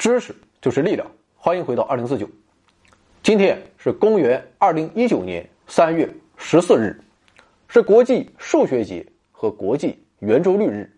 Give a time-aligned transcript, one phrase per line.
[0.00, 1.06] 知识就是力量。
[1.36, 2.26] 欢迎回到二零四九。
[3.22, 6.08] 今天是公元二零一九年三月
[6.38, 6.98] 十四日，
[7.68, 10.90] 是国际数学节和国际圆周率日。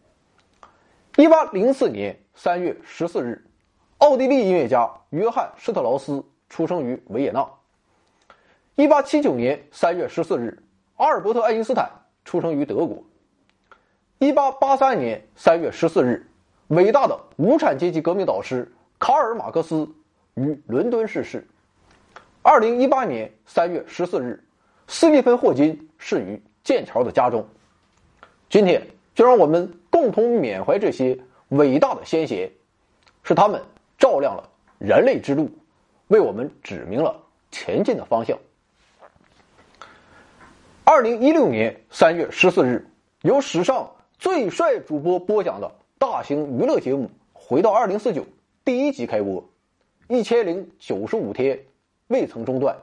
[1.17, 3.45] 一八零四年三月十四日，
[3.99, 7.45] 奥地利音乐家约翰施特劳斯出生于维也纳。
[8.77, 10.63] 一八七九年三月十四日，
[10.95, 11.91] 阿尔伯特爱因斯坦
[12.25, 13.03] 出生于德国。
[14.21, 16.25] 一八八三年三月十四日，
[16.69, 19.89] 伟大的无产阶级革命导师卡尔马克思
[20.35, 21.45] 于伦敦逝世。
[22.41, 24.41] 二零一八年三月十四日，
[24.87, 27.45] 斯蒂芬霍金逝于剑桥的家中。
[28.49, 28.81] 今天，
[29.13, 32.49] 就让我们共同缅怀这些伟大的先贤，
[33.25, 33.61] 是他们
[33.99, 35.51] 照亮了人类之路，
[36.07, 38.39] 为我们指明了前进的方向。
[40.85, 42.87] 二零一六年三月十四日，
[43.23, 43.91] 由史上。
[44.17, 48.23] 最帅主播播讲的大型娱乐节目《回到二零四九》
[48.65, 49.45] 第一集开播，
[50.07, 51.59] 一千零九十五天
[52.07, 52.77] 未曾中断。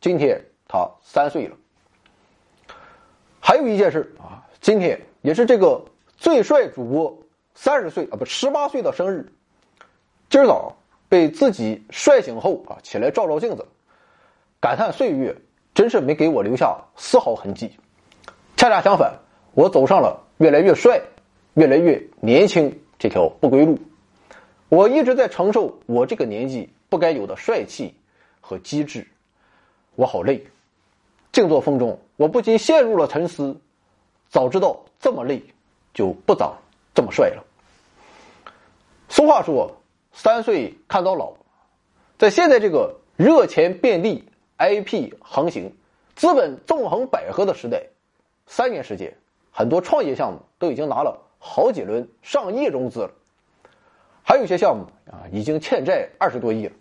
[0.00, 1.56] 今天他三岁了。
[3.40, 5.84] 还有一件事啊，今天也是这个
[6.16, 7.16] 最帅主播
[7.54, 9.32] 三十岁啊不十八岁的生日。
[10.28, 10.76] 今儿早
[11.08, 13.64] 被自己帅醒后啊，起来照照镜子，
[14.58, 15.36] 感叹岁月
[15.72, 17.70] 真是没给我留下丝毫痕迹。
[18.56, 19.20] 恰恰相反，
[19.54, 20.24] 我走上了。
[20.38, 21.00] 越来越帅，
[21.54, 23.78] 越来越年轻，这条不归路，
[24.68, 27.94] 我一直在承受我这个年纪不该有的帅气
[28.40, 29.06] 和机智，
[29.94, 30.44] 我好累。
[31.32, 33.56] 静坐风中，我不禁陷入了沉思。
[34.28, 35.42] 早知道这么累，
[35.94, 36.56] 就不长
[36.94, 37.44] 这么帅了。
[39.08, 39.76] 俗话说
[40.12, 41.34] ：“三岁看到老。”
[42.18, 44.24] 在现在这个热钱遍地、
[44.58, 45.72] IP 横行、
[46.16, 47.86] 资本纵横捭阖的时代，
[48.46, 49.16] 三年时间。
[49.52, 53.10] 很多创业项目都已经拿了好几轮上亿融资了，
[54.28, 56.72] 还有一些项目啊已经欠债二十多亿了。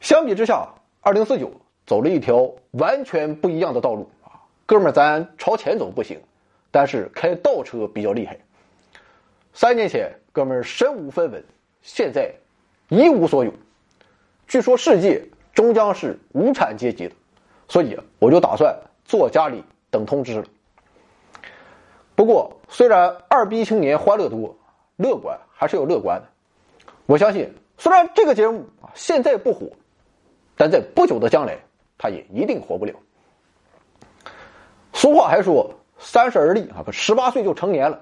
[0.00, 0.68] 相比之下，
[1.00, 1.52] 二零四九
[1.86, 6.20] 走了一条完全不一样的道路啊，哥们儿，咱朝前走不行，
[6.72, 8.36] 但是开倒车比较厉害。
[9.52, 11.44] 三年前，哥们儿身无分文，
[11.80, 12.34] 现在
[12.88, 13.52] 一无所有。
[14.48, 17.14] 据说世界终将是无产阶级的，
[17.68, 20.44] 所以我就打算坐家里等通知了。
[22.16, 24.56] 不过，虽然二逼青年欢乐多，
[24.96, 26.28] 乐观还是要乐观的。
[27.06, 29.68] 我相信，虽然这个节目啊现在不火，
[30.56, 31.58] 但在不久的将来，
[31.98, 32.94] 它也一定火不了。
[34.92, 38.00] 俗话还说“三十而立”啊，不十八岁就成年了。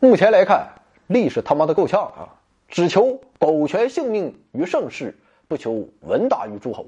[0.00, 0.68] 目前来看，
[1.06, 2.34] 立是他妈的够呛啊！
[2.68, 6.86] 只求苟全性命于盛世，不求闻达于诸侯。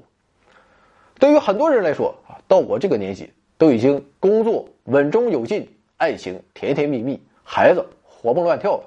[1.19, 5.69] 对于很多人来说啊，到我这个年纪，都已经工作稳中有进。
[5.97, 7.85] 爱情甜甜蜜蜜，孩子
[8.23, 8.83] 活蹦乱跳的，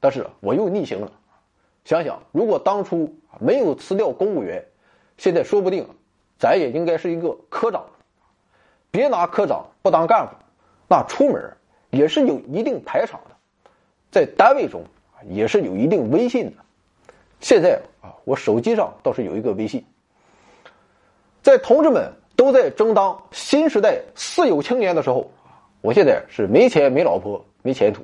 [0.00, 1.12] 但是我又逆行了。
[1.84, 4.64] 想想如果当初没有辞掉公务员，
[5.16, 5.88] 现在说不定
[6.40, 7.84] 咱也应该是一个科长。
[8.90, 10.34] 别拿科长不当干部，
[10.88, 11.56] 那出门
[11.90, 13.36] 也是有一定排场的，
[14.10, 14.82] 在单位中
[15.28, 16.56] 也是有一定威信的。
[17.38, 19.84] 现在啊，我手机上倒是有一个微信，
[21.42, 25.30] 在同志们都在争当新时代四有青年的时候。
[25.80, 28.02] 我现在是没钱、没老婆、没前途，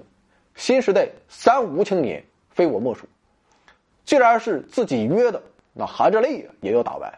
[0.54, 3.06] 新时代三无青年非我莫属。
[4.04, 7.12] 既然是自己约的，那含着泪也要打完。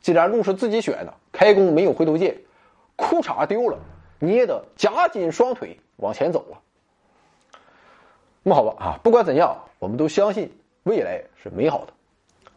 [0.00, 2.36] 既然路是自己选的，开弓没有回头箭，
[2.96, 3.78] 裤衩丢了，
[4.18, 6.56] 你也得夹紧双腿往前走啊。
[8.42, 10.50] 那么好吧啊，不管怎样，我们都相信
[10.84, 11.92] 未来是美好的，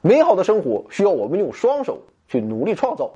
[0.02, 3.12] 美好的生活需要我们用双手去努力创造。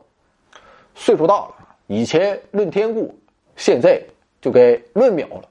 [0.96, 1.56] 岁数大了，
[1.88, 3.08] 以前论天过，
[3.56, 4.02] 现在。
[4.42, 5.50] 就该论秒了，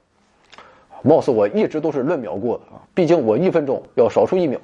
[1.03, 4.59] 貌似我一直都是论秒过的啊，毕竟我一分钟要少出一秒。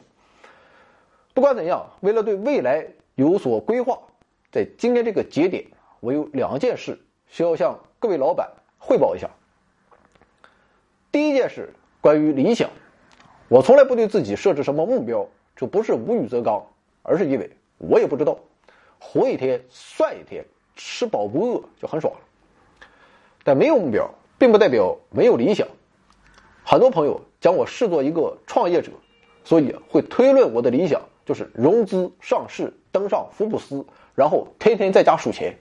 [1.34, 2.86] 不管怎样，为了对未来
[3.16, 4.00] 有所规划，
[4.52, 5.66] 在今天这个节点，
[6.00, 8.50] 我有两件事需要向各位老板
[8.80, 9.30] 汇报一下。
[11.12, 12.70] 第一件事关于理想，
[13.48, 16.64] 我从来不对自己设置什么目标，这不是无欲则刚，
[17.04, 18.38] 而是因为我也不知道，
[19.00, 20.44] 活一天算一天，
[20.76, 22.20] 吃饱不饿就很爽了。
[23.44, 24.10] 但没有目标。
[24.42, 25.68] 并不代表没有理想，
[26.72, 28.94] 很多朋友将我视作一个创业者，
[29.44, 33.86] 所以会推论我的理想就是融资上市登上福布斯，
[34.16, 35.54] 然后天天在家数钱。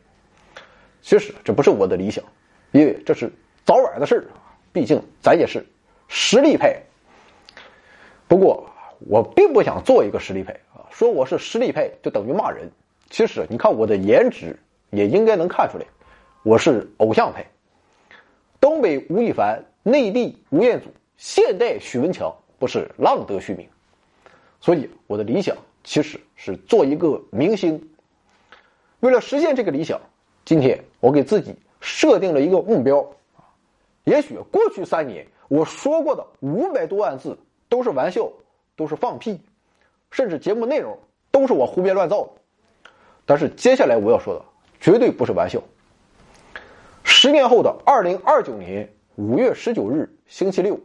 [1.03, 2.25] 其实这不是我的理想，
[2.71, 3.29] 因为这是
[3.65, 4.25] 早晚的事儿
[4.73, 5.67] 毕竟咱也是
[6.07, 6.81] 实力派。
[8.29, 8.71] 不过
[9.01, 12.71] 我并不想做一个实力派啊，说我是实力派就等于骂人。
[13.09, 14.57] 其实你看我的颜值，
[14.91, 15.85] 也应该能看出来，
[16.45, 17.45] 我是偶像派。
[18.61, 20.87] 东北吴亦凡，内地吴彦祖，
[21.21, 23.69] 现代许文强，不是浪得虚名。
[24.59, 27.91] 所以我的理想其实是做一个明星。
[29.01, 30.01] 为了实现这个理想，
[30.47, 33.07] 今天我给自己设定了一个目标。
[34.05, 37.39] 也许过去三年我说过的五百多万字
[37.69, 38.27] 都是玩笑，
[38.75, 39.39] 都是放屁，
[40.11, 40.99] 甚至节目内容
[41.31, 42.31] 都是我胡编乱造的。
[43.27, 44.43] 但是接下来我要说的
[44.81, 45.63] 绝对不是玩笑。
[47.05, 50.81] 十年后的二零二九年五月十九日星期六，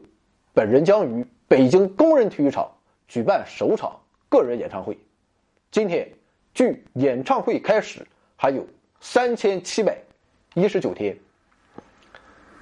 [0.55, 2.71] 本人将于北京工人体育场
[3.09, 3.99] 举办首场
[4.29, 4.97] 个人演唱会。
[5.69, 6.09] 今天
[6.53, 8.07] 距演唱会开始
[8.37, 8.65] 还有
[9.01, 10.01] 三千七百
[10.53, 11.15] 一十九天。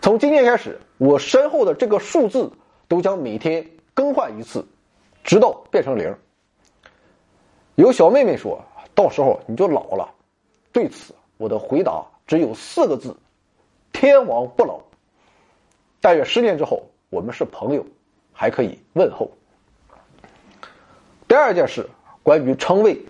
[0.01, 2.51] 从今天开始，我身后的这个数字
[2.87, 4.65] 都将每天更换一次，
[5.23, 6.13] 直到变成零。
[7.75, 8.59] 有小妹妹说。
[8.95, 10.13] 到时候你就老了，
[10.71, 13.17] 对此我的回答只有四个字：
[13.91, 14.79] 天王不老。
[15.99, 16.83] 大约十年之后，
[17.13, 17.85] 我们是朋友，
[18.33, 19.29] 还可以问候。
[21.27, 21.87] 第二件事，
[22.23, 23.05] 关于称谓，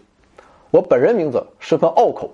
[0.72, 2.34] 我本人名字十分拗口，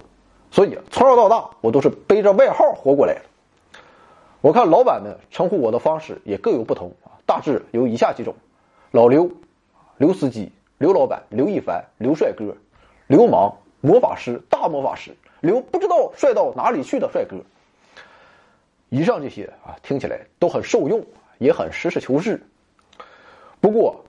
[0.50, 3.22] 所以从小到大我都是背着外号活过来的。
[4.42, 8.34] 我看老板们称呼我的方式也各有不同啊，大致有以下几种：
[8.90, 9.30] 老刘、
[9.98, 12.56] 刘司机、刘老板、刘一凡、刘帅哥。
[13.06, 17.38] 流氓、魔法师、大魔法师，刘不知道帅到哪里去的帅哥。
[18.90, 21.04] 以上这些啊，听起来都很受用，
[21.40, 22.40] 也很实事求是。
[23.60, 24.06] 不过，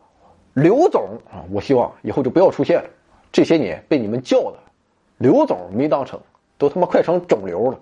[0.53, 2.91] 刘总啊，我希望以后就不要出现了。
[3.33, 4.59] 这些年被你们叫的，
[5.17, 6.21] 刘总没当成，
[6.59, 7.81] 都他妈快成肿瘤了。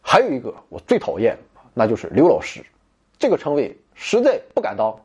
[0.00, 1.36] 还有一个我最讨厌，
[1.74, 2.64] 那就是刘老师，
[3.18, 4.98] 这个称谓实在不敢当。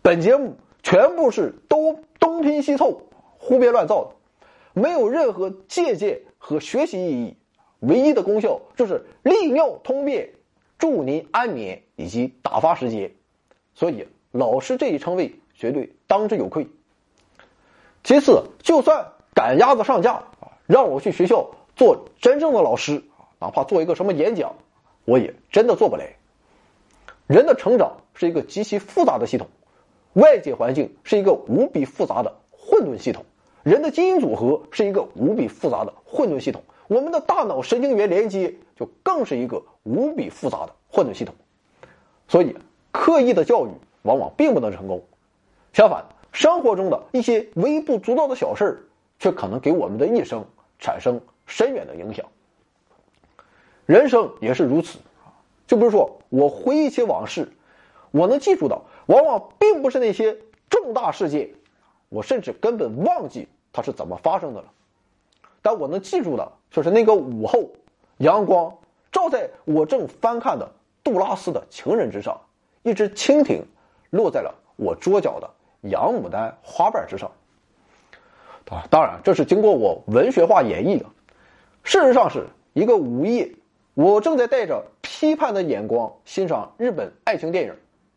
[0.00, 3.02] 本节目全部是都东拼西凑。
[3.40, 7.36] 胡编乱造的，没有任何借鉴和学习意义，
[7.80, 10.28] 唯一的功效就是利尿通便，
[10.78, 13.12] 助您安眠以及打发时间。
[13.74, 16.66] 所以老师这一称谓绝对当之有愧。
[18.04, 23.02] 其次，就算赶鸭子上架啊，让我去学校做真正的老师
[23.38, 24.54] 哪怕做一个什么演讲，
[25.04, 26.14] 我也真的做不来。
[27.26, 29.48] 人的成长是一个极其复杂的系统，
[30.14, 33.24] 外界环境是一个无比复杂的混沌系统。
[33.64, 41.34] 人的基因组合是一个无比复杂的混沌系统，我们的大脑神经元连接就更是一个无比复杂的混沌系统。
[42.28, 42.56] 所以，
[42.92, 43.70] 刻意的教育
[44.02, 45.02] 往往并不能成功。
[45.72, 48.88] 相反，生活中的一些微不足道的小事，
[49.18, 50.44] 却可能给我们的一生
[50.78, 52.24] 产生深远的影响。
[53.86, 54.98] 人生也是如此
[55.66, 57.50] 就比如说，我回忆起往事，
[58.10, 60.36] 我能记住的，往往并不是那些
[60.70, 61.50] 重大事件，
[62.08, 63.48] 我甚至根本忘记。
[63.70, 64.70] 它是怎么发生的了？
[65.60, 67.70] 但我能记住的，就是那个午后，
[68.18, 68.72] 阳光
[69.10, 70.70] 照在我正翻看的
[71.02, 72.40] 杜拉斯的情人之上，
[72.82, 73.64] 一只蜻蜓
[74.10, 75.50] 落在了我桌角的
[75.88, 77.30] 洋牡丹花瓣之上。
[78.70, 81.06] 啊，当然这是经过我文学化演绎的。
[81.82, 83.50] 事实上是一个午夜，
[83.94, 87.74] 我正在带着批判的眼光欣赏日本爱情电影，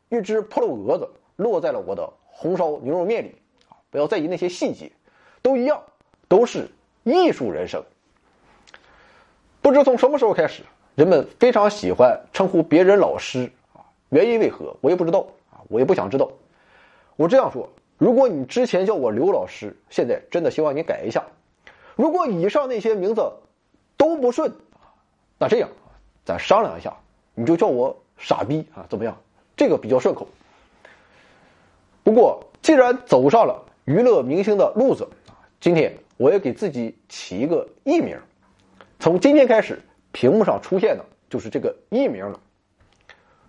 [0.09, 3.35] 一只破漏蛾子落在了我的红烧牛肉面里。
[3.69, 4.91] 啊，不要在意那些细节。
[5.41, 5.81] 都一样，
[6.27, 6.69] 都是
[7.03, 7.81] 艺术人生。
[9.71, 10.63] 不知从什么时候开始，
[10.95, 16.29] 人们非常喜欢称呼别人老师啊，原因为何我也不知道啊，我也不想知道。
[17.15, 21.23] 我这样说：如果你之前叫我刘老师，现在真的希望你改一下。
[21.95, 23.31] 如果以上那些名字
[23.95, 24.51] 都不顺
[25.37, 25.69] 那这样
[26.25, 26.93] 咱商量一下，
[27.33, 29.15] 你就叫我傻逼啊，怎么样？
[29.55, 30.27] 这个比较顺口。
[32.03, 35.07] 不过既然走上了娱乐明星的路子，
[35.61, 38.19] 今天我也给自己起一个艺名，
[39.01, 39.81] 从今天开始，
[40.11, 42.39] 屏幕上出现的就是这个艺名了。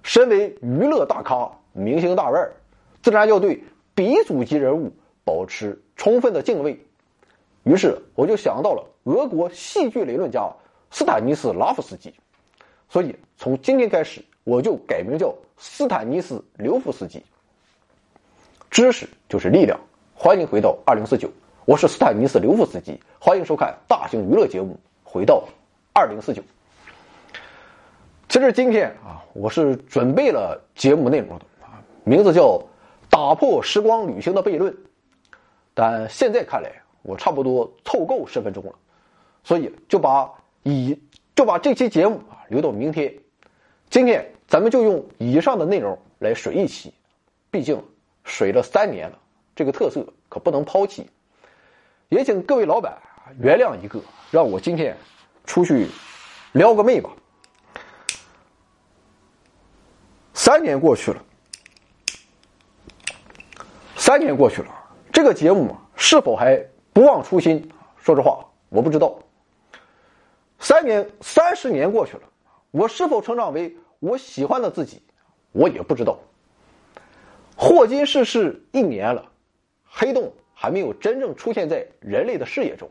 [0.02, 2.54] 身为娱乐大咖、明星大腕儿，
[3.02, 3.62] 自然要对
[3.94, 4.90] 鼻祖级人物
[5.24, 6.82] 保持充分的敬畏。
[7.64, 10.50] 于是我就想到了俄国戏剧理论家
[10.90, 12.14] 斯坦尼斯拉夫斯基，
[12.88, 17.22] 所以从今天开始，我就改名叫斯坦尼斯刘夫斯基。
[18.70, 19.78] 知识就是力量，
[20.14, 21.30] 欢迎回到二零四九。
[21.66, 24.72] 我是斯坦尼斯刘夫斯基，欢迎收看大型娱乐节目
[25.12, 25.46] 《回到
[25.92, 26.40] 二零四九》。
[28.30, 32.44] 其实今天啊，我是准备了节目内容的啊，名字叫
[33.10, 34.72] 《打破时光旅行的悖论》，
[35.74, 38.72] 但现在看来，我差不多凑够十分钟了，
[39.44, 40.98] 所以就把以
[41.36, 43.14] 就把这期节目啊留到明天。
[43.90, 46.90] 今天咱们就用以上的内容来水一期，
[47.50, 47.84] 毕竟
[48.24, 49.18] 水了三年了，
[49.54, 51.10] 这个特色可不能抛弃。
[52.08, 52.96] 也请各位老板
[53.40, 54.00] 原谅一个，
[54.30, 54.96] 让我今天
[55.44, 55.88] 出去
[56.52, 57.10] 撩个妹吧。
[60.34, 61.24] 三年过去了，
[63.96, 64.68] 三年过去了，
[65.12, 66.56] 这个节目是否还
[66.92, 67.70] 不忘初心？
[67.96, 69.18] 说实话，我不知道。
[70.58, 72.22] 三年、三十年过去了，
[72.70, 75.02] 我是否成长为我喜欢的自己，
[75.52, 76.18] 我也不知道。
[77.56, 79.30] 霍金逝世一年了，
[79.84, 82.90] 黑洞还没有真正出现在人类的视野中。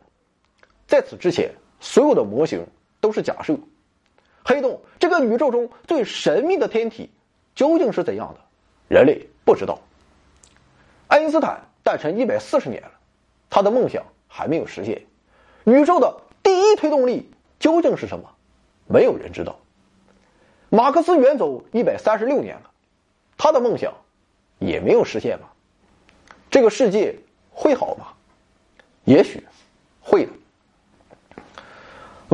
[0.92, 2.68] 在此之前，所有的模型
[3.00, 3.58] 都是假设。
[4.44, 7.10] 黑洞这个宇宙中最神秘的天体
[7.56, 8.42] 究竟是怎样的？
[8.90, 9.80] 人类不知道。
[11.08, 12.92] 爱因斯坦诞辰一百四十年了，
[13.50, 15.02] 他的梦想还没有实现。
[15.64, 18.30] 宇宙的第一推动力究竟是什么？
[18.86, 19.58] 没有人知道。
[20.68, 22.70] 马克思远走一百三十六年了，
[23.38, 23.94] 他的梦想
[24.60, 25.48] 也没有实现吗？
[26.50, 27.16] 这个世界
[27.50, 28.08] 会好吗？
[29.06, 29.42] 也许
[30.02, 30.32] 会的。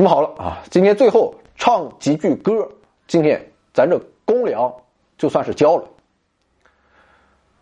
[0.00, 1.34] 那么好了啊，今天最后。
[1.56, 2.70] 唱几句歌，
[3.08, 4.72] 今天咱这公粮
[5.16, 5.84] 就算是交了。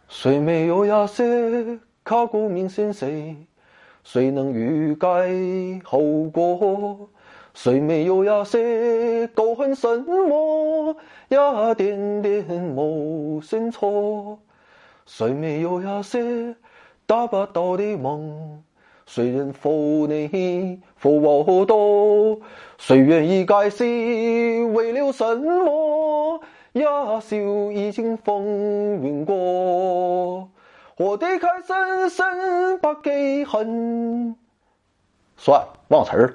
[0.06, 2.92] 谁没有一些刻骨铭心？
[2.92, 3.34] 谁
[4.04, 5.08] 谁能预改
[5.82, 7.08] 后果？
[7.54, 8.44] 谁没有呀？
[8.44, 10.94] 谁狗恨什么
[11.30, 11.74] 一？
[11.74, 14.38] 点点谋生错。
[15.06, 16.54] 谁没有一些
[17.06, 18.62] 达不到的梦？
[19.06, 22.40] 谁人负你负我多？
[22.76, 23.84] 谁愿意改写？
[24.64, 26.40] 为了什么？
[26.72, 27.20] 一笑
[27.72, 28.44] 已经风
[29.02, 30.50] 云过，
[30.98, 34.36] 我的开心心不记恨。
[35.36, 36.34] 算忘词儿。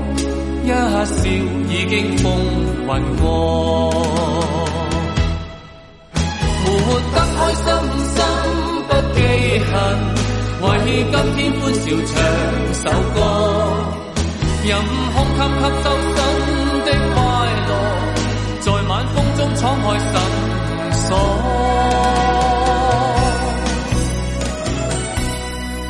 [0.71, 1.19] 一笑
[1.67, 2.23] 已经风
[2.87, 2.87] 云
[3.17, 3.91] 过，
[6.63, 6.65] 活
[7.11, 7.65] 得开心
[8.07, 8.15] 心
[8.87, 9.19] 不记
[9.67, 9.71] 恨，
[10.61, 10.63] 为
[11.11, 12.13] 今天欢笑唱
[12.73, 13.17] 首歌，
[14.63, 14.69] 任
[15.13, 16.17] 空吸吸收新
[16.85, 17.15] 的快
[17.67, 17.69] 乐，
[18.61, 20.09] 在晚风中敞开心
[20.93, 21.05] 锁。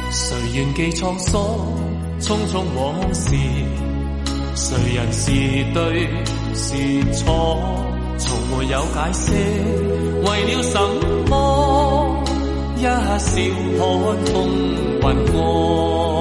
[0.10, 0.20] 谁
[0.56, 1.32] 愿记沧桑，
[2.20, 2.80] 匆匆往
[3.14, 3.30] 事。
[4.64, 5.32] 谁人是
[5.74, 6.08] 对
[6.54, 6.76] 是
[7.16, 7.58] 错，
[8.20, 9.34] 从没有解释，
[10.22, 10.78] 为了什
[11.28, 12.24] 么？
[12.78, 13.20] 一笑看
[14.28, 14.38] 风
[15.02, 15.04] 云
[15.34, 16.21] 过。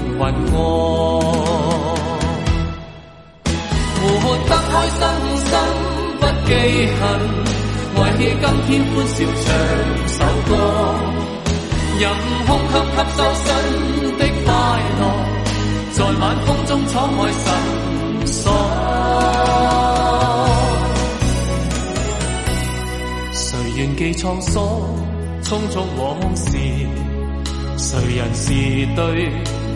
[0.21, 1.19] 云过，
[3.95, 4.03] 活
[4.47, 5.01] 得开心
[5.41, 5.49] 心
[6.19, 6.49] 不记
[6.99, 7.01] 恨，
[7.95, 8.21] 为今
[8.67, 9.43] 天欢笑唱
[10.07, 10.51] 首歌，
[11.99, 12.01] 任
[12.45, 13.45] 空吸吸收新
[14.19, 14.47] 的快
[14.99, 15.01] 乐，
[15.93, 17.43] 在晚风中敞开心
[18.27, 18.37] 锁。
[23.33, 24.53] 谁愿记沧桑，
[25.43, 26.45] 匆匆往事，
[27.75, 28.45] 谁人是
[28.95, 29.01] 对？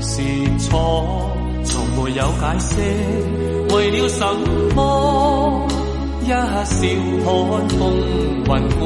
[0.08, 0.22] 是
[0.60, 1.32] 错，
[1.66, 2.70] 从没有解释，
[3.74, 4.24] 为了什
[4.76, 5.68] 么？
[6.22, 7.34] 一笑看
[7.70, 7.80] 风
[8.46, 8.84] 云过，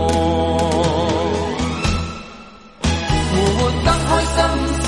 [2.81, 3.33] 活
[3.83, 4.37] 得开心
[4.79, 4.87] 心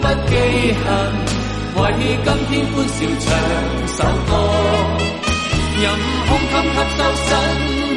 [0.00, 0.30] 不记
[0.82, 0.84] 恨，
[1.76, 1.78] 为
[2.22, 3.24] 今天欢笑唱
[3.86, 4.30] 首歌，
[5.80, 5.84] 任
[6.28, 7.28] 空襟吸收新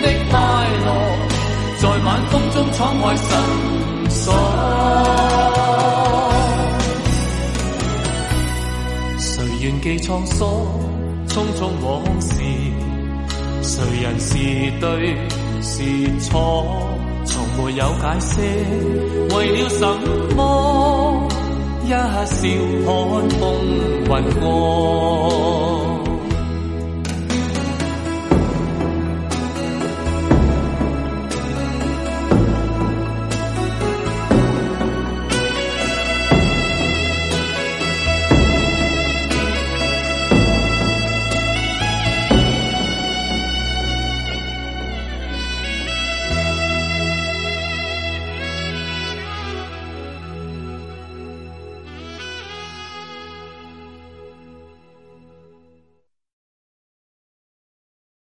[0.02, 0.34] 的快
[0.86, 0.88] 乐，
[1.80, 3.28] 在晚风中敞开心
[4.10, 4.24] 锁。
[9.86, 10.50] 记沧桑，
[11.28, 12.42] 匆匆往事，
[13.62, 14.36] 谁人是
[14.82, 15.16] 对
[15.62, 15.84] 是
[16.22, 16.66] 错，
[17.24, 18.42] 从没有解释，
[19.36, 19.86] 为了什
[20.36, 21.28] 么？
[21.86, 22.26] 一笑看
[23.30, 25.75] 风云过。